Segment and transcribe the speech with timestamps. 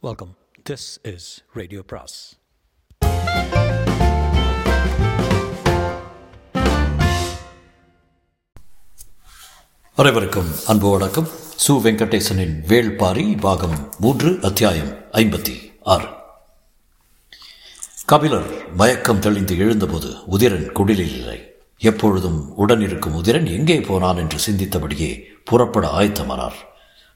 [0.00, 0.36] Welcome
[0.70, 2.36] this is radio பிராஸ்
[9.94, 11.26] அனைவருக்கும் அன்பு வணக்கம்.
[11.66, 16.08] சு வெங்கடேசனின் வேள்பாரி பாகம் மூன்று அத்தியாயம் ஐம்பத்தி ஆறு.
[18.06, 21.54] கபிலர் மயக்கம் தெளிந்து எழுந்தபோது உதிரன் குடிலில் இல்லை.
[21.78, 26.66] எப்பொழுதும் உடன் இருக்கும் உதிரன் எங்கே போனான் என்று சிந்தித்தபடியே புறப்பட ஆயத்தமானார்.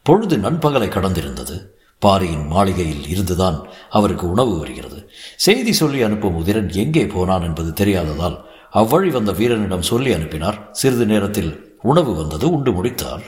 [0.02, 1.71] பொழுது நண்பகலை கடந்திருந்தது.
[2.04, 3.58] பாரியின் மாளிகையில் இருந்துதான்
[3.98, 4.98] அவருக்கு உணவு வருகிறது.
[5.36, 8.36] செய்தி சொல்லி அனுப்பும் உதிரன் எங்கே போனான் என்பது தெரியாததால்
[8.80, 10.58] அவ்வழி வந்த வீரனிடம் சொல்லி அனுப்பினார்.
[10.72, 13.24] சிறிது நேரத்தில் உணவு வந்தது உண்டு முடித்தார்.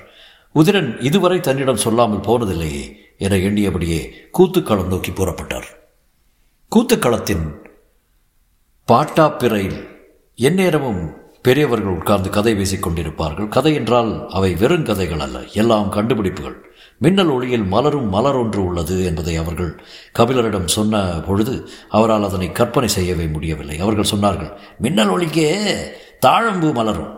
[0.55, 2.85] உதிரன் இதுவரை தன்னிடம் சொல்லாமல் போனதில்லையே
[3.19, 4.01] என எண்ணியபடியே
[4.39, 5.69] கூத்துக்களம் நோக்கி புறப்பட்டார்.
[6.73, 7.45] கூத்துக்களத்தின்
[8.89, 9.81] பாட்டாப்பிறையில்
[10.39, 11.03] எந்நேரமும்
[11.43, 13.49] பெரியவர்கள் உட்கார்ந்து கதை பேசிக் கொண்டிருப்பார்கள்.
[13.49, 16.57] கதை என்றால் அவை வெறும் கதைகள் அல்ல எல்லாம் கண்டுபிடிப்புகள்.
[17.01, 19.73] மின்னல் ஒளியில் மலரும் மலர் ஒன்று உள்ளது என்பதை அவர்கள்
[20.19, 21.55] கபிலரிடம் சொன்ன பொழுது
[21.89, 23.77] அவரால் அதனை கற்பனை செய்யவே முடியவில்லை.
[23.79, 25.49] அவர்கள் சொன்னார்கள் மின்னல் ஒளிக்கே
[26.27, 27.13] தாழம்பு மலரும்.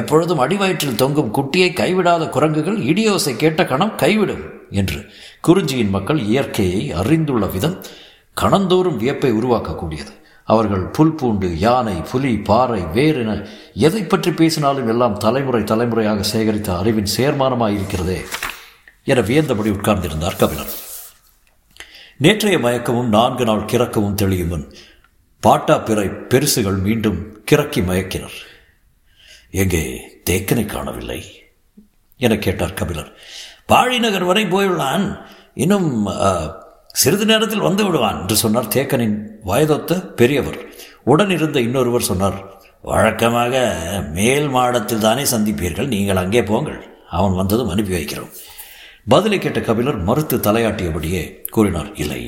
[0.00, 5.00] எப்பொழுதும் அடிவயிற்றில் தொங்கும் குட்டியை கைவிடாத குரங்குகள் இடியோசை கேட்ட கணம் கைவிடும் என்று
[5.46, 7.76] குறிஞ்சியின் மக்கள் இயற்கையை அறிந்துள்ள விதம்
[8.36, 10.12] கணந்தோறும் வியப்பை உருவாக்கக்கூடியது.
[10.48, 13.32] அவர்கள் புல் பூண்டு யானை புலி பாறை வேறு என
[13.86, 18.18] எதை பற்றி பேசினாலும் எல்லாம் தலைமுறை தலைமுறையாக சேகரித்த அறிவின் சேர்மானமாக இருக்கிறதே
[19.10, 20.72] என வியந்தபடி உட்கார்ந்திருந்தார் கபிலர்
[22.24, 24.64] நேற்றைய மயக்கமும் நான்கு நாள் கிறக்கவும் தெளியும்
[25.42, 27.18] பாட்டா பிறை பெருசுகள் மீண்டும்
[27.50, 28.38] கிறக்கி மயக்கினர்.
[29.62, 29.82] எங்கே
[30.28, 31.20] தேக்கனை காணவில்லை?
[32.24, 33.10] என கேட்டார் கபிலர்
[33.72, 35.06] பாழிநகர் வரை போயுள்ளான்
[35.64, 35.88] இன்னும்
[37.00, 39.16] சிறிது நேரத்தில் வந்து விடுவான் என்று சொன்னார் தேக்கனின்
[39.50, 40.58] வயதொத்த பெரியவர்.
[41.12, 42.38] உடன் இருந்த இன்னொருவர் சொன்னார்
[42.90, 43.54] வழக்கமாக
[44.16, 45.92] மேல் மாடத்தில் தானே சந்திப்பீர்கள்.
[45.94, 46.80] நீங்கள் அங்கே போங்கள்.
[47.18, 48.32] அவன் வந்ததும் அனுப்பி வைக்கிறோம்.
[49.12, 52.22] பதிலை கேட்ட கபிலர் மறுத்து தலையாட்டியபடியே கூறினார் இல்லை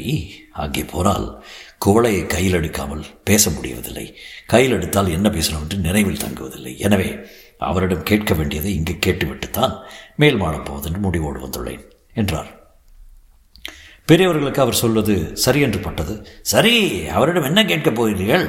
[0.53, 1.45] அங்கே போனால்
[1.84, 4.14] குவளையை கையில் எடுக்காமல் பேச முடிவதில்லை.
[4.47, 6.78] கையில் எடுத்தால் என்ன பேசணும் என்று நினைவில் தங்குவதில்லை.
[6.78, 7.19] எனவே
[7.58, 9.74] அவரிடம் கேட்க வேண்டியதை இங்கு கேட்டுவிட்டுத்தான்
[10.17, 12.51] மேல் மாடம் போவதென்று முடிவோடு வந்துள்ளேன் என்றார்.
[14.05, 16.27] பெரியவர்களுக்கு அவர் சொல்வது சரி என்று பட்டது.
[16.42, 18.46] சரி அவரிடம் என்ன கேட்கப் போகிறீர்கள்?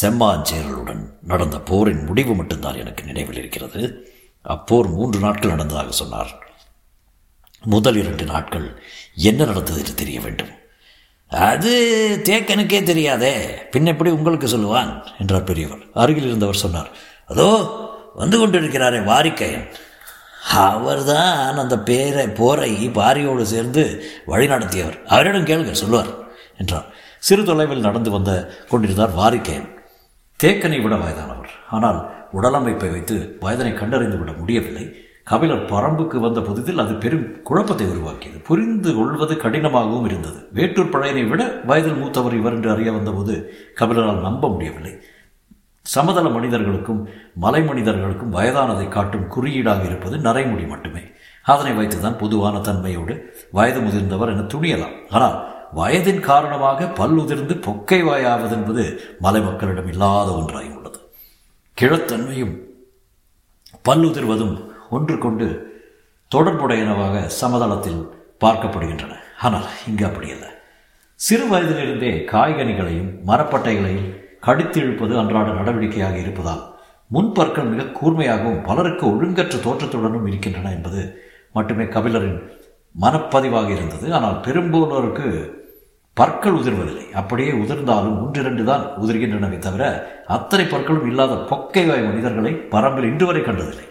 [0.00, 3.82] செம்மாஞ்சேரலுடன் நடந்த போரின் முடிவு மட்டும்தான் எனக்கு நினைவில் இருக்கிறது.
[4.44, 6.43] அப்போர் மூன்று நாட்கள் நடந்ததாக சொன்னார்.
[7.64, 8.82] முதல் இரண்டு நாட்கள்
[9.14, 10.52] என்ன நடந்தது என்று தெரிய வேண்டும்.
[11.30, 11.72] அது
[12.24, 13.44] தேக்கனுக்கே தெரியாதே.
[13.70, 15.02] பின் எப்படி உங்களுக்கு சொல்லுவான்?
[15.18, 15.78] என்றார் பெரியவர்.
[15.94, 16.90] அருகில் இருந்தவர் சொன்னார்
[17.26, 17.48] அதோ
[18.14, 19.66] வந்து கொண்டிருக்கிறாரே வாரிக்கையன்.
[20.50, 25.04] அவர்தான் அந்த பேரை போரை பாரியோடு சேர்ந்து வழி நடத்தியவர்.
[25.06, 26.06] அவரிடம் கேளுங்க சொல்லுவார்
[26.58, 26.86] என்றார்.
[27.18, 29.68] சிறு தொலைவில் நடந்து வந்த கொண்டிருந்தார் வாரிக்கையன்.
[30.40, 31.50] தேக்கனை விட வயதானவர்.
[31.70, 32.00] ஆனால்
[32.34, 35.03] உடலமைப்பை வைத்து வயதனை கண்டறிந்து விட முடியவில்லை.
[35.24, 38.38] கபிலர் பரம்புக்கு வந்த புதிதில் அது பெரும் குழப்பத்தை உருவாக்கியது.
[38.38, 40.48] புரிந்து கொள்வது கடினமாகவும் இருந்தது.
[40.52, 43.34] வேட்டூர் பழையனை விட வயதில் மூத்தவர் இவர் என்று அறிய வந்தபோது
[43.80, 44.92] கபிலரால் நம்ப முடியவில்லை.
[45.82, 51.02] சமதள மனிதர்களுக்கும் மலை மனிதர்களுக்கும் வயதானதை காட்டும் குறியீடாக இருப்பது நரைமுடி மட்டுமே.
[51.42, 53.16] அதனை வைத்துதான் பொதுவான தன்மையோடு
[53.50, 54.94] வயது முதிர்ந்தவர் என துணியலாம்.
[55.10, 55.36] ஆனால்
[55.74, 61.00] வயதின் காரணமாக பல்லுதிர்ந்து பொக்கை வாயாவது என்பது மலை மக்களிடம் இல்லாத ஒன்றாகி உள்ளது.
[61.78, 62.54] கிழத்தன்மையும்
[63.88, 64.54] பல்லுதிர்வதும்
[64.96, 65.46] ஒன்று கொண்டு
[66.30, 68.02] தொடர்புடையனவாக சமதளத்தில்
[68.44, 69.12] பார்க்கப்படுகின்றன.
[69.42, 70.46] ஆனால் இங்கு அப்படியல்ல
[71.20, 74.12] சிறு வயதிலிருந்தே காய்கனிகளையும் மரப்பட்டைகளையும்
[74.46, 76.62] கடித்தெழுப்பது அன்றாட நடவடிக்கையாக இருப்பதால்
[77.10, 81.02] முன்பற்கள் மிக கூர்மையாகவும் பலருக்கு ஒழுங்கற்ற தோற்றத்துடனும் இருக்கின்றன என்பது
[81.52, 82.38] மட்டுமே கபிலரின்
[82.94, 84.06] மனப்பதிவாக இருந்தது.
[84.16, 85.28] ஆனால் பெரும்போலோருக்கு
[86.16, 87.06] பற்கள் உதிர்வதில்லை.
[87.20, 89.84] அப்படியே உதிர்ந்தாலும் ஒன்றிரண்டு தான் உதிர்கின்றனவே தவிர
[90.36, 93.86] அத்தனை பற்களும் இல்லாத பொக்கை வாய் மனிதர்களை பரம்பில் இன்று வரை கண்டதில்லை.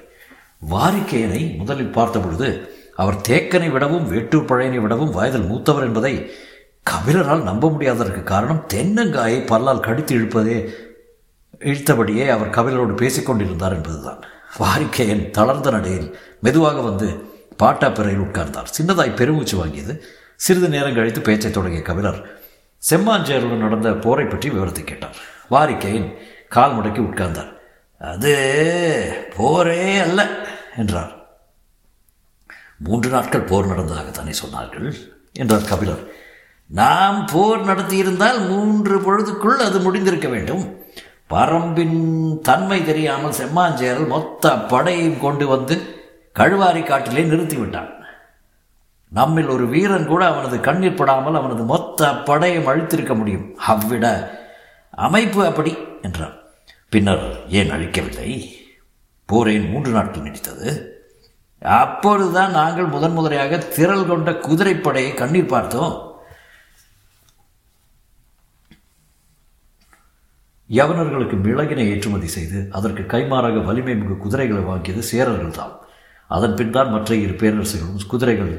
[0.69, 6.31] வாரிக்கையனை முதலில் பார்த்த பொழுது அவர் தேக்கனை விடவும் வேட்டூர் பழையனை விடவும் வயதில் மூத்தவர் என்பதை
[6.89, 10.69] கபிலரால் நம்ப முடியாததற்கு காரணம் தென்னங்காயை பல்லால் கடித்து இழுப்பதே.
[11.59, 14.21] இழுத்தபடியே அவர் கபிலரோடு பேசிக்கொண்டிருந்தார் என்பதுதான்.
[14.59, 17.07] வாரிக்கையன் தளர்ந்த நடையில் மெதுவாக வந்து
[17.63, 18.71] பாட்டாப்பிறையில் உட்கார்ந்தார்.
[18.77, 20.01] சின்னதாய் பெருமூச்சு வாங்கியது.
[20.35, 22.41] சிறிது நேரம் கழித்து பேச்சை தொடங்கிய கபிலர்
[22.89, 25.15] செம்மாஞ்சேருடன் நடந்த போரை பற்றி விவரத்தை கேட்டார்.
[25.49, 26.13] வாரிக்கையன்
[26.49, 27.51] கால் முடக்கி உட்கார்ந்தார்.
[27.97, 28.33] அது
[29.35, 30.29] போரே அல்ல.
[30.77, 31.21] என்றார்.
[32.77, 34.95] மூன்று நாட்கள் போர் நடந்ததாக தானே சொன்னார்கள்
[35.33, 36.11] என்றார் கபிலர்.
[36.65, 40.81] நாம் போர் நடத்தியிருந்தால் மூன்று பொழுதுக்குள் அது முடிந்திருக்க வேண்டும்.
[41.29, 46.01] பரம்பின் தன்மை தெரியாமல் செம்மாஞ்சேரல் மொத்த படையையும் கொண்டு வந்து
[46.39, 47.91] கழுவாரி காட்டிலே நிறுத்திவிட்டான்.
[49.09, 53.57] நம்மில் ஒரு வீரன் கூட அவனது கண்ணீர் படாமல் அவனது மொத்த படையை அழித்திருக்க முடியும்.
[53.57, 54.31] அவ்விட
[54.91, 56.43] அமைப்பு அப்படி என்றார்.
[56.89, 58.61] பின்னர் ஏன் அழிக்கவில்லை?
[59.33, 60.69] போரேன் மூன்று நாட்கள் நீடித்தது.
[61.81, 65.93] அப்பொழுதுதான் நாங்கள் முதன் முதலையாக திரள் கொண்ட குதிரைப்படையை கண்ணீர் பார்த்தோம்.
[70.69, 75.73] யவனர்களுக்கு மிளகினை ஏற்றுமதி செய்து அதற்கு கைமாறாக வலிமை மிகு குதிரைகளை வாங்கியது சேரர்கள் தான்
[76.35, 78.53] அதன் பின் தான் மற்ற இரு பேரரசுகளும் குதிரைகள்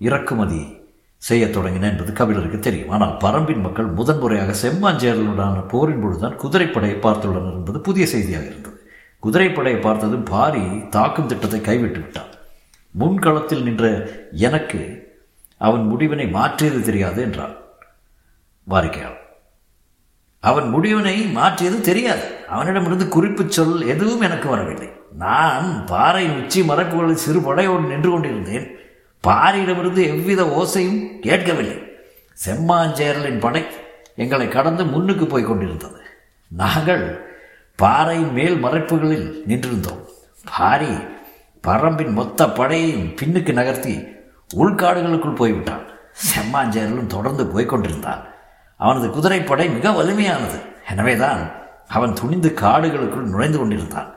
[0.00, 0.60] இறக்குமதி
[1.22, 2.92] செய்ய தொடங்கின என்பது கபிலருக்கு தெரியும்.
[2.96, 8.79] ஆனால் பரம்பின் மக்கள் முதன்முறையாக செம்மாஞ்சேரலுடனான போரின் பொழுதுதான் குதிரைப்படையை பார்த்துள்ளனர் என்பது புதிய செய்தியாக இருந்தது.
[9.22, 12.32] குதிரைப்படையை பார்த்ததும் பாரி தாக்கும் திட்டத்தை கைவிட்டு விட்டான்.
[12.98, 15.08] முன்களத்தில் நின்ற எனக்கு
[15.58, 17.56] அவன் முடிவினை மாற்றியது தெரியாது என்றான்
[18.64, 19.28] வாரிக்கையாளர்
[20.40, 22.46] அவன் முடிவினை மாற்றியது தெரியாது.
[22.48, 24.92] அவனிடமிருந்து குறிப்புச் சொல் எதுவும் எனக்கு வரவில்லை.
[25.12, 28.66] நான் பாறை உச்சி மரக்குகளில் சிறு படையோடு நின்று கொண்டிருந்தேன்.
[29.24, 31.78] பாரியிடமிருந்து எவ்வித ஓசையும் கேட்கவில்லை.
[32.46, 33.64] செம்மாஞ்சேரலின் படை
[34.16, 36.00] எங்களை கடந்து முன்னுக்கு போய் கொண்டிருந்தது.
[36.48, 37.29] நாங்கள்
[37.82, 40.02] பாறை மேல் மறைப்புகளில் நின்றிருந்தோம்.
[40.56, 40.92] பாரி
[41.64, 43.94] பரம்பின் மொத்த படையையும் பின்னுக்கு நகர்த்தி
[44.60, 45.84] உள்காடுகளுக்குள் போய்விட்டான்.
[46.30, 48.22] செம்மாஞ்சேரலும் தொடர்ந்து போய்கொண்டிருந்தான்
[48.80, 50.58] அவனது குதிரைப்படை மிக வலிமையானது.
[50.92, 51.42] எனவேதான்
[51.88, 54.08] அவன் துணிந்து காடுகளுக்குள் நுழைந்து கொண்டிருந்தான்.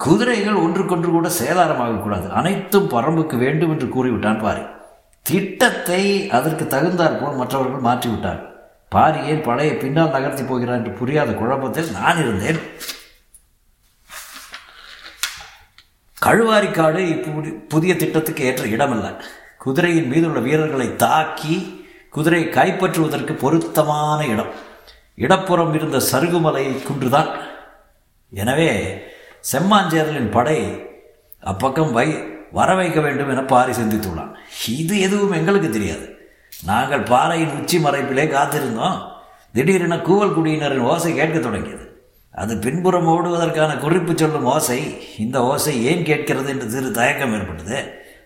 [0.00, 4.64] குதிரைகள் ஒன்றுக்கொன்று கூட சேதாரமாகக்கூடாது அனைத்தும் பரம்புக்கு வேண்டும் என்று கூறிவிட்டான் பாரி.
[5.26, 6.02] திட்டத்தை
[6.38, 8.53] அதற்கு தகுந்தாற்போல் மற்றவர்கள் மாற்றிவிட்டார்கள்.
[8.94, 12.60] பாரி ஏன் படையை பின்னால் நகர்த்தி போகிறான் என்று புரியாத குழப்பத்தில் நான் இருந்தேன்.
[16.22, 19.08] கழுவாரிக்காடு இப்படி புதிய திட்டத்துக்கு ஏற்ற இடமல்ல.
[19.64, 21.56] குதிரையின் மீதுள்ள வீரர்களை தாக்கி
[22.14, 24.52] குதிரையை கைப்பற்றுவதற்கு பொருத்தமான இடம்.
[25.14, 27.30] இடப்புறம் இருந்த சருகுமலை குன்றுதான்.
[28.32, 28.70] எனவே
[29.52, 30.58] செம்மாஞ்சேரலின் படை
[31.52, 32.08] அப்பக்கம் வை
[32.58, 34.32] வர வைக்க வேண்டும் என பாரி சிந்தித்துள்ளான்.
[34.80, 36.06] இது எதுவும் எங்களுக்கு தெரியாது.
[36.62, 38.98] நாங்கள் பாறையின் உச்சி மறைப்பிலே காத்திருந்தோம்.
[39.52, 42.06] திடீரென கூவல் குடியினரின் ஓசை கேட்க தொடங்கியது.
[42.30, 47.78] அது பின்புறம் ஓடுவதற்கான குறிப்பு சொல்லும் ஓசை இந்த ஓசை ஏன் கேட்கிறது என்று சிறு தயக்கம் ஏற்பட்டது.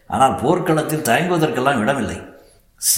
[0.06, 2.19] ஆனால் போர்க்களத்தில் தயங்குவதற்கெல்லாம் இடமில்லை.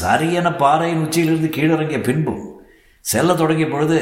[0.02, 2.60] சரியென பாறையின் உச்சியிலிருந்து கீழிறங்கிய பின்பும்
[3.00, 3.98] செல்ல தொடங்கிய பொழுது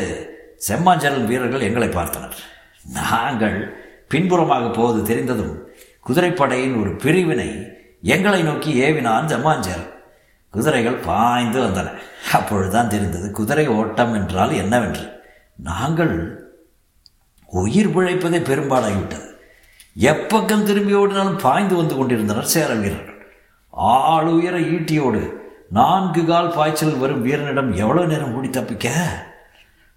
[0.69, 2.37] செம்மாஞ்சலன் வீரர்கள் எங்களை பார்த்தனர்.
[2.93, 3.77] நாங்கள்
[4.09, 5.67] பின்புறமாக போவது தெரிந்ததும்
[6.09, 7.71] குதிரைப்படையின் ஒரு பிரிவினை
[8.03, 9.91] எங்களை நோக்கி ஏவினான் செம்மாஞ்சேரன்
[10.51, 11.93] குதிரைகள் பாய்ந்து வந்தன.
[12.33, 15.21] அப்பொழுதுதான் தெரிந்தது குதிரை ஓட்டம் என்றால் என்னவென்று.
[15.57, 16.47] நாங்கள்
[17.47, 19.27] உயிர் பிழைப்பதே பெரும்பாலாகிவிட்டது.
[20.01, 23.27] எப்பக்கம் திரும்பி ஓடினாலும் பாய்ந்து வந்து கொண்டிருந்தனர் சேர வீரர்கள்.
[23.71, 25.37] ஆள் உயர ஈட்டியோடு
[25.71, 28.89] நான்கு கால் பாய்ச்சல் வரும் வீரனிடம் எவ்வளவு நேரம் ஓடி தப்பிக்க?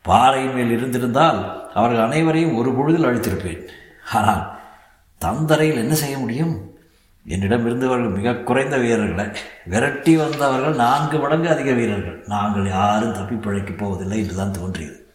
[0.02, 3.68] பாறையின் மேல் இருந்திருந்தால் அவர்கள் அனைவரையும் ஒரு பொழுதில் அழித்திருப்பேன்.
[4.14, 4.60] ஆனால்
[5.18, 6.71] தந்தரையில் என்ன செய்ய முடியும்?
[7.26, 9.26] என்னிடம் இருந்தவர்கள் மிக குறைந்த வீரர்களை
[9.66, 12.24] விரட்டி வந்தவர்கள் நான்கு மடங்கு அதிக வீரர்கள்.
[12.28, 15.06] நாங்கள் யாரும் தப்பி பிழைக்கப் போவதில்லை என்றுதான் தோன்றியது.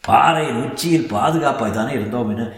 [0.00, 2.48] பாறையின் உச்சியில் பாதுகாப்பாய் தானே இருந்தோம் என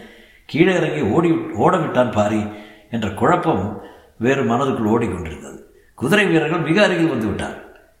[0.45, 2.45] கீழே இறங்கி ஓடி ஓடவிட்டான் பாரி
[2.91, 3.81] என்ற குழப்பம்
[4.17, 5.59] வேறு மனதுக்குள் ஓடிக்கொண்டிருந்தது.
[5.95, 7.57] குதிரை வீரர்கள் மிக அருகில் வந்து விட்டார்.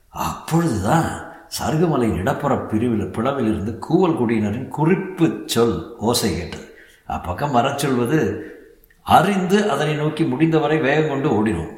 [0.09, 1.29] அப்பொழுதுதான்
[1.59, 6.75] சருகுமலையின் இடப்புற பிரிவில் பிளவில் இருந்து கூவல் குடியினரின் குறிப்பு சொல் ஓசை கேட்டது.
[7.07, 8.45] அப்பக்கம் வரச் சொல்வது
[9.15, 11.73] அறிந்து அதனை நோக்கி முடிந்தவரை வேகம் கொண்டு ஓடினோம்.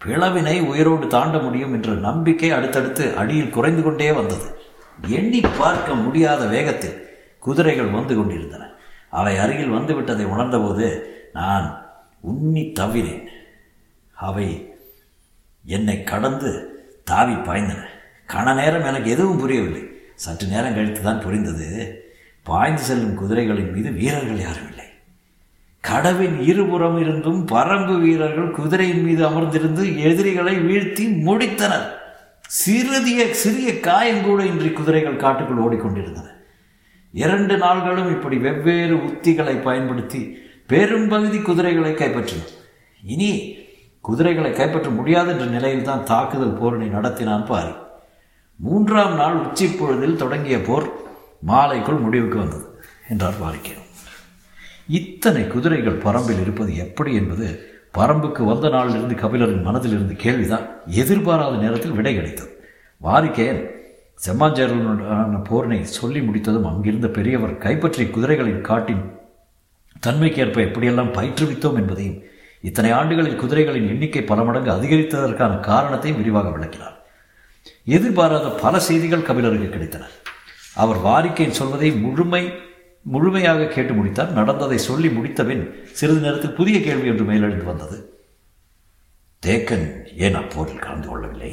[0.00, 4.48] பிளவினை உயிரோடு தாண்ட முடியும் என்ற நம்பிக்கை அடுத்தடுத்து அடியில் குறைந்து கொண்டே வந்தது.
[5.18, 6.98] எண்ணி பார்க்க முடியாத வேகத்தில்
[7.46, 8.62] குதிரைகள் வந்து கொண்டிருந்தன.
[9.18, 10.86] அவை அருகில் வந்துவிட்டதை உணர்ந்தபோது
[11.38, 11.66] நான்
[12.32, 13.26] உண்ணி தவிரேன்
[14.28, 14.48] அவை
[15.64, 16.50] என்னை கடந்து
[17.10, 17.82] தாவி பாய்ந்தன.
[18.32, 19.82] கண நேரம் எனக்கு எதுவும் புரியவில்லை.
[20.24, 21.68] சற்று நேரம் கழித்து தான் புரிந்தது.
[22.46, 24.83] பாய்ந்து செல்லும் குதிரைகளின் மீது வீரர்கள் யாரும் இல்லை.
[25.88, 31.88] கடவின் இருபுறம் இருந்தும் பரம்பு வீரர்கள் குதிரையின் மீது அமர்ந்திருந்து எதிரிகளை வீழ்த்தி முடித்தனர்.
[32.62, 36.28] சிறிய சிறிய காயம் கூட இன்றி குதிரைகள் காட்டுக்குள் ஓடிக்கொண்டிருந்தன.
[37.12, 40.20] இரண்டு நாள்களும் இப்படி வெவ்வேறு உத்திகளை பயன்படுத்தி
[40.66, 42.42] பெரும்பகுதி குதிரைகளை கைப்பற்றின.
[43.02, 43.32] இனி
[44.00, 47.74] குதிரைகளை கைப்பற்ற முடியாது என்ற நிலையில் தான் தாக்குதல் போரினை நடத்தினான் பாரி.
[48.60, 50.86] மூன்றாம் நாள் உச்சிப்பொழுதில் தொடங்கிய போர்
[51.46, 52.66] மாலைக்குள் முடிவுக்கு வந்தது
[53.08, 53.83] என்றார் பாரிக்கிறோம்
[54.88, 60.68] இத்தனை குதிரைகள் பரம்பில் இருப்பது எப்படி என்பது பரம்புக்கு வந்த நாளிலிருந்து கபிலரின் மனதில் இருந்து கேள்விதான்.
[60.86, 62.62] எதிர்பாராத நேரத்தில் விடை கிடைத்தது.
[63.02, 63.72] வாரிக்கேன்
[64.26, 69.12] செம்மாஞ்சேரலுடனான போரினை சொல்லி முடித்ததும் அங்கிருந்த பெரியவர் கைப்பற்றிய குதிரைகளின் காட்டின்
[70.06, 72.22] தன்மைக்கேற்ப எப்படியெல்லாம் பயிற்றுவித்தோம் என்பதையும்
[72.60, 77.04] இத்தனை ஆண்டுகளில் குதிரைகளின் எண்ணிக்கை பல மடங்கு அதிகரித்ததற்கான காரணத்தையும் விரிவாக விளக்கினார்.
[77.84, 80.04] எதிர்பாராத பல செய்திகள் கபிலருக்கு கிடைத்தன.
[80.74, 82.52] அவர் வாரிக்கையின் சொல்வதை முழுமை
[83.12, 85.64] முழுமையாக கேட்டு முடித்தார் நடந்ததை சொல்லி முடித்தபின்
[85.98, 87.96] சிறிது நேரத்தில் புதிய கேள்வி என்று மேலெழுந்து வந்தது.
[89.42, 89.86] தேக்கன்
[90.26, 91.52] ஏன் அப்போரில் கலந்து கொள்ளவில்லை?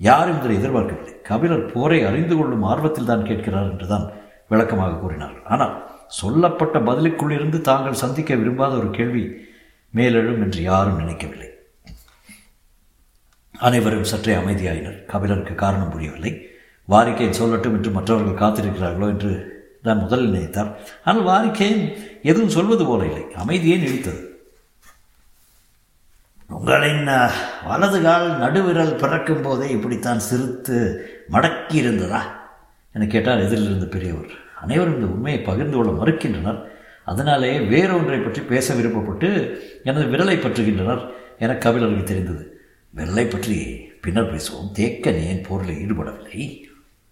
[0.00, 1.14] யாரும் இதில் எதிர்பார்க்கவில்லை.
[1.28, 4.06] கபிலர் போரை அறிந்து கொள்ளும் ஆர்வத்தில் தான் கேட்கிறார் என்றுதான்
[4.52, 5.74] விளக்கமாக கூறினார் ஆனால்
[6.20, 9.24] சொல்லப்பட்ட பதிலுக்குள்ளிருந்து தாங்கள் சந்திக்க விரும்பாத ஒரு கேள்வி
[9.94, 11.48] மேலெழும் என்று யாரும் நினைக்கவில்லை.
[13.54, 14.98] அனைவரும் சற்றே அமைதியாயினர்.
[15.12, 16.32] கபிலருக்கு காரணம் புரியவில்லை.
[16.88, 19.32] வாரிக்கை சொல்லட்டும் என்று மற்றவர்கள் காத்திருக்கிறார்களோ என்று
[19.86, 20.70] தான் முதலில் நினைத்தார்.
[21.08, 21.80] ஆனால் வாரிக்கேன்
[22.30, 23.24] எதுவும் சொல்வது போல இல்லை.
[23.42, 24.22] அமைதியே நீடித்தது
[26.50, 27.06] உங்களின்
[27.68, 30.76] வலது கால் நடுவிரல் பிறக்கும் போதே இப்படித்தான் சிரித்து
[31.34, 32.20] மடக்கி இருந்ததா
[32.94, 34.32] என கேட்டார் எதிரில் இருந்த பெரியவர்.
[34.62, 36.60] அனைவரும் இந்த உண்மையை பகிர்ந்து கொள்ள மறுக்கின்றனர்.
[37.10, 39.30] அதனாலே வேறொன்றை பற்றி பேச விருப்பப்பட்டு
[39.88, 41.02] எனது விரலை பற்றுகின்றனர்
[41.44, 42.44] என கபிலருக்கு தெரிந்தது.
[42.94, 43.58] விரலை பற்றி
[44.04, 44.70] பின்னர் பேசுவோம்.
[44.78, 46.40] தேக்கன் ஏன் போரில் ஈடுபடவில்லை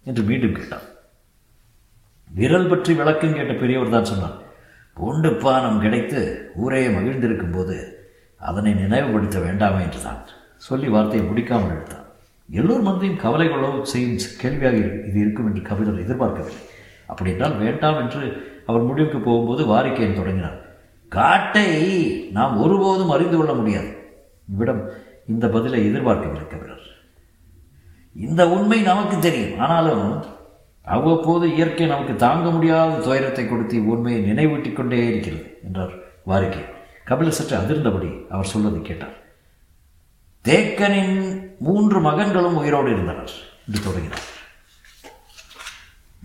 [0.07, 0.87] என்று மீண்டும் கேட்டான்
[2.39, 4.39] விரல் பற்றி விளக்கம் கேட்ட பெரியவர் தான் சொன்னார்
[4.97, 6.21] பூண்டு பானம் கிடைத்து
[6.63, 7.77] ஊரே மகிழ்ந்திருக்கும் போது
[8.49, 10.23] அதனை நினைவுபடுத்த வேண்டாமே என்றுதான்
[10.67, 12.07] சொல்லி வார்த்தையை முடிக்காமல் எடுத்தான்.
[12.49, 16.63] எல்லோர் மனதையும் கவலை கொள்ளவும் செய்யும் கேள்வியாக இது இருக்கும் என்று கவிதர் எதிர்பார்க்கவில்லை.
[17.11, 18.23] அப்படி என்றால் வேண்டாம் என்று
[18.69, 20.59] அவர் முடிவுக்கு போகும்போது வாரிக்கையன் தொடங்கினார்.
[21.13, 21.69] காட்டை
[22.37, 23.91] நாம் ஒருபோதும் அறிந்து கொள்ள முடியாது
[24.53, 24.83] இவ்விடம்
[25.33, 26.87] இந்த பதிலை எதிர்பார்க்கவில்லை கபிலர்
[28.17, 29.59] இந்த உண்மை நமக்கு தெரியும்.
[29.65, 30.07] ஆனாலும்
[30.85, 35.95] அவ்வப்போது இயற்கை நமக்கு தாங்க முடியாத துயரத்தை கொடுத்து உண்மையை நினைவூட்டிக் கொண்டே இருக்கிறது என்றார்
[36.27, 36.63] வாரிக்கை
[37.05, 39.17] கபிலர் சற்று அதிர்ந்தபடி அவர் சொல்வதை கேட்டார்.
[40.45, 41.17] தேக்கனின்
[41.59, 43.33] மூன்று மகன்களும் உயிரோடு இருந்தனர்
[43.67, 44.27] என்று தொடங்கினார்.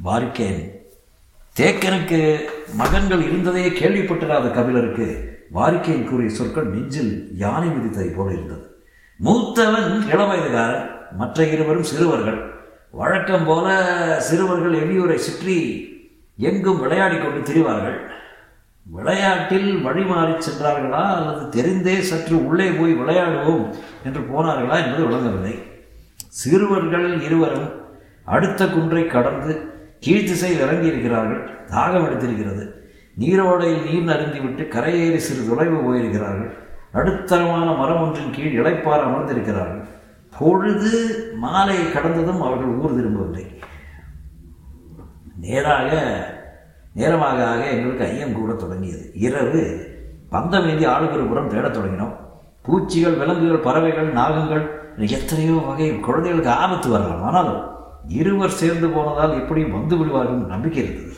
[0.04, 0.62] வாரிக்கேன்
[1.60, 2.20] தேக்கனுக்கு
[2.74, 5.08] மகன்கள் இருந்ததே கேள்விப்பட்டிராத கபிலருக்கு
[5.54, 8.64] வாரிக்கையில் கூறிய சொற்கள் நெஞ்சில் யானை மிதித்ததை போல இருந்தது.
[9.20, 12.57] மூத்தவன் இளவயதுகாரன் மற்ற இருவரும் சிறுவர்கள்.
[12.92, 13.68] வழக்கம் போல
[14.20, 15.58] சிறுவர்கள் எளியூரை சுற்றி
[16.38, 17.98] எங்கும் விளையாடி கொண்டு திரிவார்கள்.
[18.86, 25.60] விளையாட்டில் வழிமாறி சென்றார்களா அல்லது தெரிந்தே சற்று உள்ளே போய் விளையாடுவோம் என்று போனார்களா என்பது விளங்கவில்லை.
[26.28, 27.70] சிறுவர்கள் இருவரும்
[28.26, 29.70] அடுத்த குன்றை கடந்து
[30.06, 31.50] கீழ்த்திசையில் இறங்கியிருக்கிறார்கள்.
[31.68, 32.72] தாகம் எடுத்திருக்கிறது.
[33.20, 36.52] நீரோடையில் நீர் அருந்திவிட்டு கரையேறி சிறு தொலைவு போயிருக்கிறார்கள்.
[36.94, 39.87] நடுத்தரமான மரம் ஒன்றின் கீழ் இழைப்பார் அமர்ந்திருக்கிறார்கள்.
[40.40, 40.92] பொழுது
[41.36, 43.60] மாலை கடந்ததும் அவர்கள் ஊர் திரும்பவில்லை.
[45.40, 45.92] நேராக
[46.94, 49.12] நேரமாக ஆக எங்களுக்கு ஐயம் கூட தொடங்கியது.
[49.14, 49.86] இரவு
[50.32, 52.16] பந்தமேந்தி ஆளுகிற புறம் தேடத் தொடங்கினோம்.
[52.62, 57.24] பூச்சிகள் விலங்குகள் பறவைகள் நாகங்கள் எத்தனையோ வகை குழந்தைகளுக்கு ஆபத்து வரலாம்.
[57.24, 57.76] ஆனாலும்
[58.08, 61.16] இருவர் சேர்ந்து போனதால் எப்படியும் வந்து விடுவார்கள் நம்பிக்கை இருந்தது.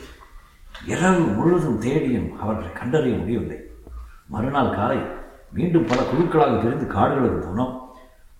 [0.86, 3.58] இரவு முழுவதும் தேடியும் அவர்களை கண்டறிய முடியவில்லை.
[4.28, 4.98] மறுநாள் காலை
[5.52, 7.79] மீண்டும் பல குழுக்களாக பிரிந்து காடுகளுக்கு போனோம்.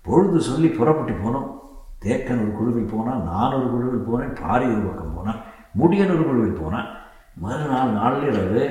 [0.06, 1.48] பொழுது சொல்லி புறப்பட்டு போனோம்.
[2.04, 5.40] தேக்கன் ஒரு குழுவில் போனான் நான் ஒரு குழுவில் போனேன் பாரி ஒரு பக்கம் போனான்
[5.80, 6.88] முடியன் ஒரு குழுவில் போனான்.
[7.42, 8.62] மறுநாள் நாளிரவு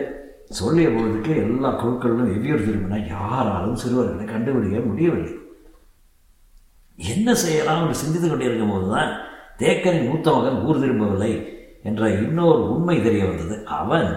[0.60, 5.34] சொல்லிய பொழுதுக்கு எல்லா குழுக்களிலும் எவ்வியூர் திரும்பினா யாராலும் சிறுவர்களை கண்டுபிடிக்க முடியவில்லை.
[7.00, 9.12] என்ன செய்யலாம் என்று சிந்தித்து கொண்டிருக்கும் போதுதான்
[9.62, 11.32] தேக்கனின் மூத்த மகன் ஊர் திரும்பவில்லை
[11.90, 13.56] என்ற இன்னொரு உண்மை தெரிய வந்தது.
[13.80, 14.10] அவன்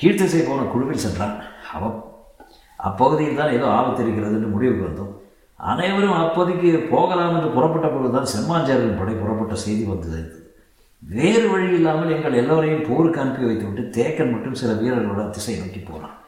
[0.00, 1.34] கீழ்த்திசை போன குழுவில் சென்றான்.
[1.74, 1.98] அவன்
[2.88, 5.12] அப்பகுதியில் தான் ஏதோ ஆபத்து இருக்கிறது என்று முடிவுக்கு வந்தோம்.
[5.54, 10.54] அனைவரும் அப்போதைக்கு போகலாம் என்று புறப்பட்ட பொழுதுதான் செம்மாஞ்சாரின் படை புறப்பட்ட செய்தி வந்தது.
[10.98, 16.18] வேறு வழி இல்லாமல் எங்கள் எல்லோரையும் போருக்கு அனுப்பி வைத்துவிட்டு தேக்கன் மட்டும் சில வீரர்களோட திசை நோக்கி போனான்.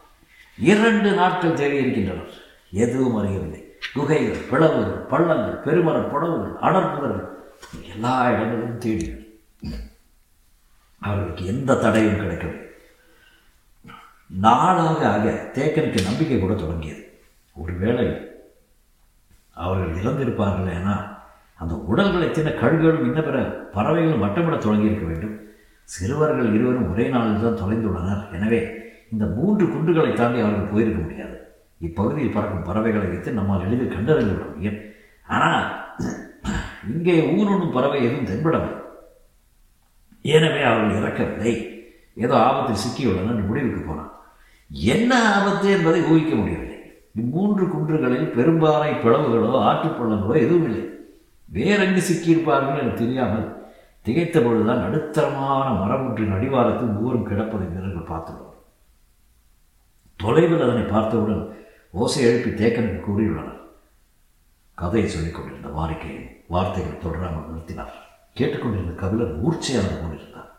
[0.58, 2.32] இரண்டு நாட்கள் தேடி இருக்கின்றனர்.
[2.70, 3.72] எதுவும் அறியவில்லை.
[3.94, 7.28] குகைகள் பிளவுகள் பள்ளங்கள் பெருமர புடவுகள் அடர்புதர்கள்
[7.92, 9.22] எல்லா இடங்களிலும் தேடினர்.
[10.98, 12.66] அவர்களுக்கு எந்த தடையும் கிடைக்கவில்லை.
[14.26, 17.18] நாளாக ஆக தேக்கனுக்கு நம்பிக்கை கூட தொடங்கியது.
[17.52, 18.33] ஒருவேளை
[19.62, 20.94] அவர்கள் இறந்திருப்பார்கள் ஏன்னா
[21.62, 23.38] அந்த உடல்களை சின்ன கழுகுகளும் இன்ன பிற
[23.74, 25.34] பறவைகளும் வட்டமிட தொடங்கியிருக்க வேண்டும்.
[25.94, 28.22] சிறுவர்கள் இருவரும் ஒரே நாளில் தான் தொலைந்துள்ளனர்.
[28.36, 28.60] எனவே
[29.12, 31.36] இந்த மூன்று குன்றுகளை தாண்டி அவர்கள் போயிருக்க முடியாது.
[31.86, 34.78] இப்பகுதியில் பறக்கும் பறவைகளை வைத்து நம்மால் எளிதில் கண்டறிந்து விட முடியும்.
[35.36, 35.64] ஆனால்
[36.94, 38.80] இங்கே ஊருண்ணும் பறவை எதுவும் தென்படவில்லை.
[40.24, 41.54] எனவே அவர்கள் இறக்கவில்லை.
[42.24, 44.12] ஏதோ ஆபத்தில் சிக்கியுள்ளனர் முடிவுக்கு போனான்
[44.94, 46.73] என்ன ஆபத்து என்பதை ஊகிக்க முடியவில்லை.
[47.18, 50.84] இம்மூன்று குன்றுகளில் பெரும்பாறை பிளவுகளோ ஆற்றுப்பள்ளங்களோ எதுவும் இல்லை.
[51.52, 53.66] வேறெங்கு சிக்கியிருப்பார்கள் என தெரியாமல்
[54.06, 58.58] திகைத்த பொழுதுதான் நடுத்தரமான மரம் ஒன்றின் அடிவாரத்தில் ஊரும் கிடப்பதை வீரர்கள் பார்த்துள்ளனர்.
[60.16, 61.56] தொலைவில் அதனை பார்த்தவுடன்
[61.90, 63.60] ஓசை எழுப்பி தேக்கனுக்கு கூறியுள்ளனர்.
[64.74, 67.94] கதையை சொல்லிக் கொண்டிருந்த வாரிக்கையை வார்த்தைகள் தொடராமல் நிறுத்தினார்.
[68.32, 70.50] கேட்டுக்கொண்டிருந்த கபிலர் மூர்ச்சையாக கொண்டிருந்தார்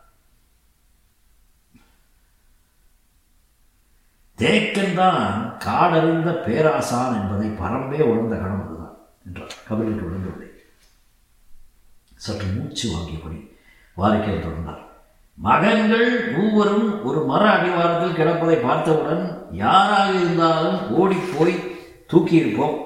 [4.40, 5.28] தேக்கன் தான்
[5.66, 8.96] காடறிந்த பேராசான் என்பதை பரம்பே உணர்ந்த கணம் அதுதான்
[9.28, 9.54] என்றார்.
[9.68, 10.50] கபிலுக்கு விழுந்தவில்லை
[12.26, 13.40] சற்று மூச்சு வாங்கியபடி
[13.98, 14.82] வாரிக்கையில் தொடர்ந்தார்.
[15.38, 19.24] மகன்கள் மூவரும் ஒரு மர அடிவாரத்தில் கிடப்பதை பார்த்தவுடன்
[19.64, 21.56] யாராக இருந்தாலும் ஓடிப்போய்
[22.12, 22.78] தூக்கியிருப்போம்.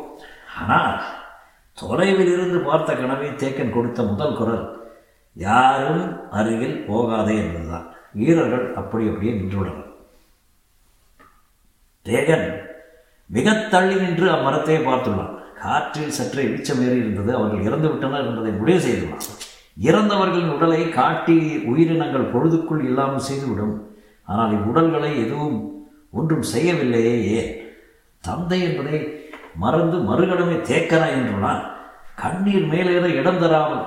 [0.59, 0.95] ஆனால்
[1.77, 4.65] தொலைவில் இருந்து பார்த்த கனவை தேக்கன் கொடுத்த முதல் குரல்
[5.35, 6.05] யாரும்
[6.39, 7.85] அருகில் போகாதே என்பதுதான்.
[8.19, 9.88] வீரர்கள் அப்படி அப்படியே நின்றுள்ளனர்
[12.01, 12.47] தேகன்.
[13.25, 15.33] மிக தள்ளி நின்று அம்மரத்தை பார்த்துள்ளான்.
[15.61, 17.35] காற்றில் சற்றே வெளிச்சம் ஏறி இருந்தது.
[17.35, 19.27] அவர்கள் இறந்து விட்டனர் என்பதை முடிவு செய்துள்ளான்.
[19.77, 23.75] இறந்தவர்களின் உடலை காட்டி உயிரினங்கள் பொழுதுக்குள் இல்லாமல் செய்துவிடும்.
[24.23, 27.25] ஆனால் இவ்வுடல்களை எதுவும் ஒன்றும் செய்யவில்லையே.
[27.31, 27.51] ஏன்?
[28.21, 28.97] தந்தை என்பதை
[29.55, 31.61] மறந்து மறுகடமை தேக்கனா என்றுள்ளான்.
[32.15, 33.85] கண்ணீர் மேலேற இடம் தராமல்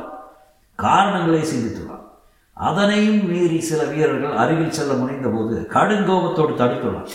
[0.75, 2.07] காரணங்களை சிந்தித்துள்ளான்.
[2.53, 7.11] அதனையும் மீறி சில வீரர்கள் அருகில் செல்ல முனைந்தபோது கடுங்கோபத்தோடு தடுத்துள்ளான்.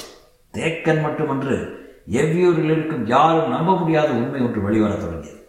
[0.53, 1.75] தேக்கன் மட்டுமன்று
[2.11, 5.47] எவ்வியூரில் இருக்கும் யாரும் நம்ப முடியாத உண்மை ஒன்று வெளிவரத் தொடங்கியது.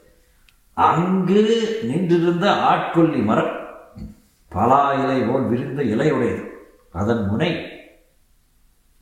[0.75, 3.57] அங்கு நின்றிருந்த ஆட்கொல்லி மரம்
[4.49, 6.47] பலா இலை போல் விரிந்த இலையுடையது.
[6.93, 7.67] அதன் முனை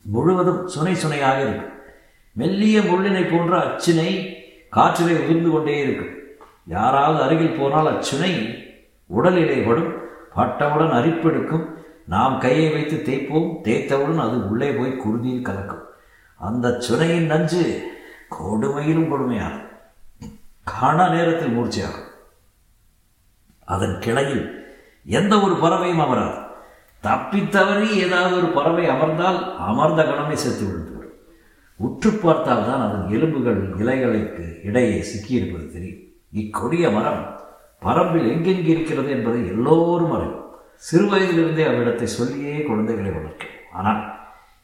[0.02, 1.74] முழுவதும் சுனை சுனையாக இருக்கும்.
[2.32, 4.36] மெல்லிய முள்ளினை போன்ற அச்சினை
[4.70, 6.14] காற்றிலே உதிர்ந்து கொண்டே இருக்கும்.
[6.66, 8.64] யாராவது அருகில் போனால் அச்சுனை
[9.16, 10.04] உடலிலே படும்.
[10.34, 11.66] பட்டவுடன் அரிப்பெடுக்கும்.
[12.06, 13.56] நாம் கையை வைத்து தேய்ப்போம்.
[13.64, 15.85] தேய்த்தவுடன் அது உள்ளே போய் குருதியில் கலக்கும்.
[16.40, 17.92] அந்த சுனையின் நஞ்சு
[18.36, 19.62] கொடுமையிலும் கொடுமையாகும்.
[20.64, 22.10] காண நேரத்தில் மூர்ச்சையாகும்.
[23.64, 24.74] அதன் கிளையில்
[25.04, 26.38] எந்த ஒரு பறவையும் அமராது.
[27.02, 31.14] தப்பித்தவறி ஏதாவது ஒரு பறவை அமர்ந்தால் அமர்ந்த கணமே செத்து விழுந்துவிடும்
[31.76, 36.02] உற்று பார்த்தால் தான் அதன் எலும்புகள் இலைகளுக்கு இடையே சிக்கியிருப்பது தெரியும்.
[36.32, 37.40] இக்கொடிய மரம்
[37.82, 40.54] பரம்பில் எங்கெங்கு இருக்கிறது என்பதை எல்லோரும் அறிவோம்.
[40.76, 44.15] சிறு வயதிலிருந்தே அவ்விடத்தை சொல்லியே குழந்தைகளை வளர்க்கும் ஆனால்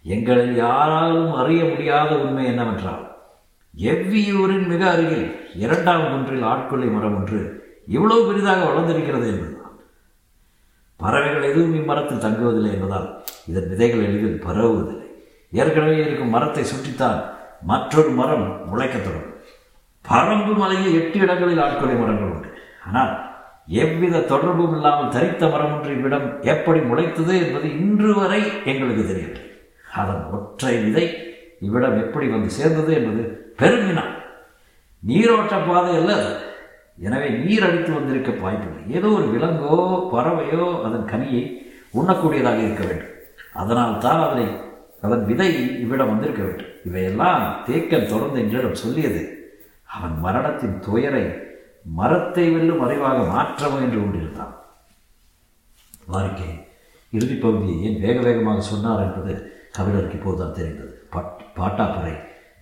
[0.04, 3.10] எங்களில் யாராலும் அறிய முடியாத உண்மை என்னவென்றால்
[3.78, 9.78] எவ்வியூரின் மிக அருகில் இரண்டாம் ஒன்றில் ஆட்கொள்ளை மரம் ஒன்று இவ்வளவு பெரிதாக வளர்ந்திருக்கிறது என்பதுதான்.
[10.96, 15.06] பறவைகள் எதுவும் இம்மரத்தில் தங்குவதில்லை என்பதால் இதன் விதைகள் எளிதில் பரவுவதில்லை.
[15.50, 17.24] ஏற்கனவே இருக்கும் மரத்தை சுற்றித்தான்
[17.62, 19.36] மற்றொரு மரம் முளைக்கத் தொடங்கும்.
[20.08, 22.48] பரம்பு மலையில் எட்டு இடங்களில் ஆட்கொலை மரங்கள் உண்டு.
[22.86, 23.30] ஆனால்
[23.66, 29.51] எவ்வித தொடர்பும் இல்லாமல் தரித்த மரம் ஒன்று இவ்விடம் எப்படி முளைத்தது என்பது இன்று வரை எங்களுக்கு தெரியவில்லை.
[30.00, 31.06] அதன் ஒற்றை விதை
[31.66, 33.22] இவ்விடம் எப்படி வந்து சேர்ந்தது என்பது
[33.60, 34.12] பெருமினம்
[35.02, 36.12] நீரோட்ட பாதை அல்ல
[36.98, 38.82] எனவே நீர் அடித்து வந்திருக்க வாய்ப்பில்லை.
[38.96, 39.76] ஏதோ ஒரு விலங்கோ
[40.12, 41.42] பறவையோ அதன் கனியை
[41.98, 43.14] உண்ணக்கூடியதாக இருக்க வேண்டும்.
[43.60, 44.46] அதனால் தான் அதனை
[45.06, 45.48] அதன் விதை
[45.82, 46.72] இவ்விடம் வந்திருக்க வேண்டும்.
[46.88, 49.22] இவையெல்லாம் தேக்கன் தொடர்ந்து என்றிடம் சொல்லியது.
[49.94, 51.24] அவன் மரணத்தின் துயரை
[51.98, 54.52] மரத்தை வெல்லும் அறிவாக மாற்ற முயன்று கொண்டிருந்தான்
[56.12, 56.50] வாரிக்கை
[57.12, 59.34] இறுதிப் பகுதியை ஏன் வேக வேகமாக சொன்னார் என்பது
[59.76, 60.94] கபிலருக்கு இப்போதுதான் தெரிந்தது.
[61.14, 62.14] பட் பாட்டாப்புரை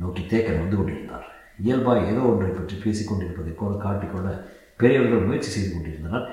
[0.03, 1.27] நோக்கி தேக்கன் வந்து கொண்டிருந்தார்.
[1.65, 4.29] இயல்பாக ஏதோ ஒன்றை பற்றி பேசிக் கொண்டிருப்பதை போல காட்டிக்கொள்ள
[4.81, 6.27] பெரியவர்கள் முயற்சி செய்து கொண்டிருந்தனர்.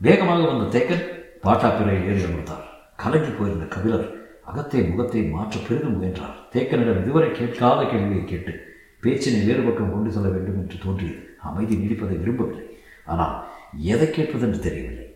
[0.00, 1.04] வேகமாக வந்த தேக்கன்
[1.44, 2.66] பாட்டாப்பிறையில் ஏறி அமர்ந்தார்.
[3.02, 4.06] கலங்கி போயிருந்த கபிலர்
[4.50, 6.36] அகத்தை முகத்தை மாற்ற பெரிதும் முயன்றார்.
[6.54, 8.52] தேக்கனிடம் இதுவரை கேட்காத கேள்வியை கேட்டு
[9.04, 11.20] பேச்சினை வேறுபக்கம் கொண்டு செல்ல வேண்டும் என்று தோன்றியது.
[11.48, 12.66] அமைதி நீடிப்பதை விரும்பவில்லை.
[13.12, 13.36] ஆனால்
[13.92, 15.06] எதை கேட்பதென்று தெரியவில்லை.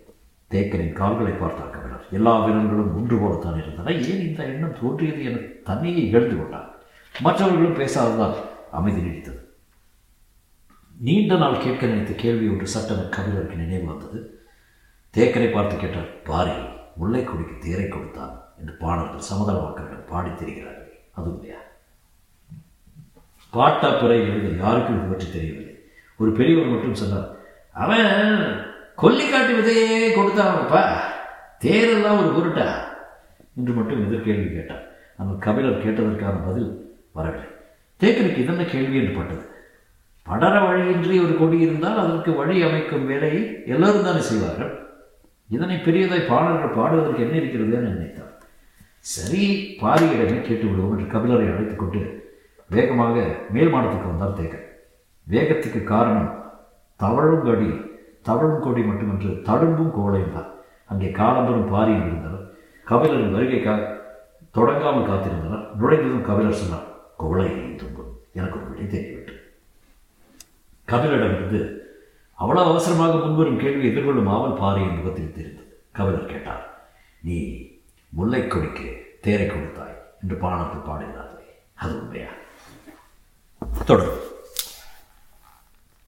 [0.51, 1.75] தேக்கனின் கால்களை பார்த்தார்
[2.11, 3.93] எல்லா வீரர்களும் ஒன்று போலத்தான் இருந்தன.
[4.11, 6.71] ஏன் இந்த எண்ணம் தோன்றியது என தன்னையே இகழ்ந்து கொண்டார்
[7.15, 8.37] மற்றவர்களும் பேசாததால்
[8.71, 9.41] அமைதி நீடித்தது.
[10.97, 14.19] நீண்ட நாள் கேட்க நினைத்த கேள்வி ஒன்று சட்டன கபிலருக்கு நினைவு வந்தது.
[15.15, 16.57] தேக்கனை பார்த்து கேட்டார் பாரி
[17.01, 20.93] முல்லைக்கொடிக்கு தேரை கொடுத்தான் என்று பாடல்கள் சமதள வாக்கர்கள் பாடித் தெரிகிறார்கள்.
[21.13, 21.61] அது இல்லையா
[23.51, 25.75] பாட்டா பிறை எழுத யாருக்கும் இது பற்றி தெரியவில்லை.
[26.17, 27.29] ஒரு பெரியவர் மட்டும் சொன்னார்
[27.73, 28.05] அவன்
[29.03, 30.83] கொல்லிக்காட்டு விதையே கொடுத்தான்ப்பா
[31.65, 32.67] தேரெல்லாம் ஒரு பொருட்டா
[33.57, 34.85] என்று மட்டும் எதிர்கேள்வி கேட்டார்.
[35.17, 36.71] அந்த கபிலர் கேட்டதற்கான பதில்
[37.13, 37.49] வரவில்லை.
[38.01, 39.45] தேக்கனுக்கு இதென்ன கேள்வி என்று பட்டது?
[40.23, 44.73] படர வழியின்றி ஒரு கொடி இருந்தால் அதற்கு வழி அமைக்கும் வேலையை எல்லோரும் தானே செய்வார்கள்.
[45.49, 48.33] இதனை பெரியதாய் பாடல்கள் பாடுவதற்கு என்ன இருக்கிறது என நினைத்தார்.
[49.01, 49.43] சரி
[49.81, 52.01] பாரியிடமே கேட்டு விடுவோம் என்று கபிலரை அழைத்துக் கொண்டு
[52.71, 53.17] வேகமாக
[53.51, 54.67] மேல் மாடத்துக்கு வந்தார் தேக்கன்.
[55.27, 56.31] வேகத்துக்கு காரணம்
[56.97, 57.71] தவழும் கொடி
[58.23, 60.51] தவழும் கொடி மட்டுமன்று தடும்பும் கோடையும் தான்
[60.91, 62.43] அங்கே காலம்பரும் பாரி இருந்தனர்
[62.87, 63.83] கபிலரின் வருகைக்காக
[64.51, 69.35] தொடங்காமல் காத்திருந்தனர் நுழைந்ததும் கபிலர் சொன்னார் கோளை துன்பம் எனக்கு ஒரு விடை தெரிவிட்டு
[70.89, 71.61] கபிலரிடமிருந்து
[72.39, 75.63] அவ்வளவு அவசரமாக முன்வரும் கேள்வி எதிர்கொள்ளும் ஆவல் பாரியின் முகத்தில் தெரிந்தது.
[75.93, 76.65] கபிலர் கேட்டார்
[77.23, 77.37] நீ
[78.13, 78.81] முல்லை கொடிக்க
[79.21, 82.31] தேரை கொடுத்தாய் என்று பாடத்தில் பாடுகிறார்களே அது உண்மையா?
[83.87, 84.23] தொடரும்.